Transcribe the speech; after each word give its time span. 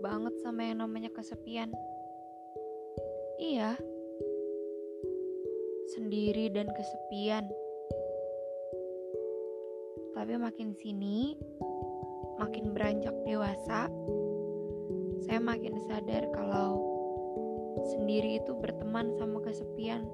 banget 0.00 0.34
sama 0.40 0.64
yang 0.64 0.80
namanya 0.80 1.10
kesepian. 1.12 1.72
Iya, 3.36 3.76
sendiri 5.92 6.48
dan 6.52 6.68
kesepian. 6.72 7.44
Tapi 10.16 10.34
makin 10.40 10.72
sini, 10.80 11.36
makin 12.40 12.72
beranjak 12.72 13.12
dewasa, 13.28 13.92
saya 15.28 15.40
makin 15.40 15.76
sadar 15.84 16.24
kalau 16.32 16.80
sendiri 17.92 18.40
itu 18.40 18.56
berteman 18.56 19.12
sama 19.20 19.44
kesepian. 19.44 20.08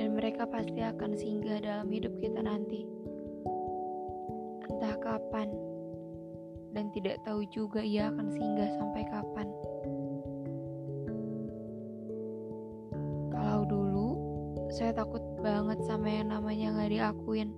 Dan 0.00 0.18
mereka 0.18 0.50
pasti 0.50 0.82
akan 0.82 1.14
singgah 1.14 1.62
dalam 1.62 1.86
hidup 1.86 2.18
kita 2.18 2.42
nanti. 2.42 2.82
Entah 4.66 4.98
kapan, 4.98 5.71
dan 6.72 6.88
tidak 6.92 7.20
tahu 7.24 7.44
juga 7.52 7.84
ia 7.84 8.08
akan 8.08 8.28
singgah 8.32 8.70
sampai 8.80 9.02
kapan. 9.08 9.48
Kalau 13.32 13.62
dulu, 13.68 14.08
saya 14.72 14.96
takut 14.96 15.20
banget 15.44 15.84
sama 15.84 16.08
yang 16.08 16.32
namanya 16.32 16.72
gak 16.80 16.90
diakuin. 16.92 17.52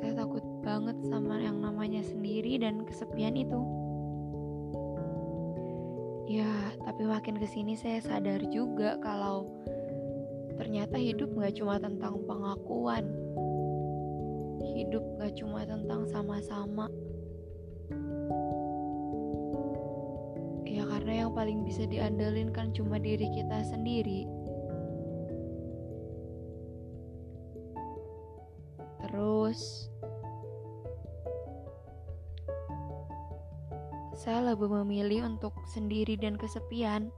Saya 0.00 0.12
takut 0.24 0.44
banget 0.64 0.96
sama 1.08 1.40
yang 1.40 1.60
namanya 1.60 2.00
sendiri 2.04 2.56
dan 2.56 2.84
kesepian 2.88 3.36
itu. 3.36 3.60
Ya, 6.24 6.48
tapi 6.88 7.04
makin 7.04 7.36
ke 7.36 7.44
sini 7.44 7.76
saya 7.76 8.00
sadar 8.00 8.40
juga 8.48 8.96
kalau 9.04 9.44
ternyata 10.56 10.96
hidup 10.96 11.36
gak 11.36 11.60
cuma 11.60 11.76
tentang 11.76 12.16
pengakuan. 12.24 13.23
Hidup 14.84 15.04
gak 15.16 15.32
cuma 15.40 15.64
tentang 15.64 16.04
sama-sama. 16.12 16.92
Ya 20.68 20.84
karena 20.84 21.24
yang 21.24 21.32
paling 21.32 21.64
bisa 21.64 21.88
diandelin 21.88 22.52
kan 22.52 22.76
cuma 22.76 23.00
diri 23.00 23.24
kita 23.32 23.64
sendiri. 23.64 24.28
Terus 29.00 29.88
saya 34.20 34.52
lebih 34.52 34.68
memilih 34.68 35.24
untuk 35.32 35.52
sendiri 35.68 36.16
dan 36.20 36.36
kesepian 36.36 37.08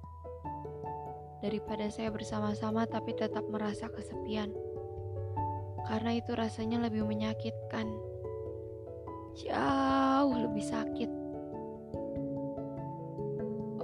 daripada 1.39 1.87
saya 1.87 2.11
bersama-sama 2.11 2.87
tapi 2.87 3.15
tetap 3.15 3.47
merasa 3.47 3.87
kesepian. 3.91 4.51
Karena 5.87 6.11
itu 6.19 6.35
rasanya 6.35 6.83
lebih 6.83 7.07
menyakitkan. 7.07 7.87
Jauh 9.39 10.35
lebih 10.35 10.65
sakit. 10.67 11.11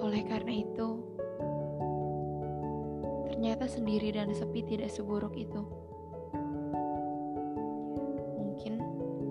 Oleh 0.03 0.27
karena 0.27 0.51
itu, 0.51 0.89
ternyata 3.31 3.71
sendiri 3.71 4.11
dan 4.11 4.35
sepi 4.35 4.67
tidak 4.67 4.91
seburuk 4.91 5.39
itu. 5.39 5.63
Mungkin 8.35 8.83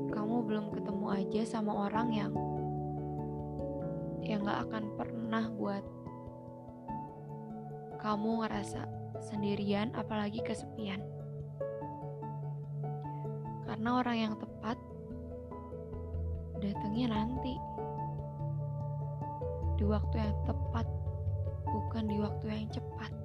kamu 0.07 0.35
belum 0.47 0.65
ketemu 0.71 1.05
aja 1.11 1.41
sama 1.43 1.91
orang 1.91 2.07
yang 2.15 2.31
yang 4.23 4.47
gak 4.47 4.63
akan 4.71 4.95
pernah 4.95 5.43
buat 5.59 5.83
kamu 7.99 8.47
ngerasa 8.47 8.81
sendirian 9.19 9.91
apalagi 9.91 10.39
kesepian. 10.39 11.20
Karena 13.71 14.03
orang 14.03 14.17
yang 14.19 14.35
tepat 14.35 14.75
datangnya 16.59 17.15
nanti 17.15 17.55
di 19.79 19.87
waktu 19.87 20.19
yang 20.19 20.35
tepat, 20.43 20.83
bukan 21.71 22.03
di 22.11 22.19
waktu 22.19 22.45
yang 22.51 22.67
cepat. 22.67 23.20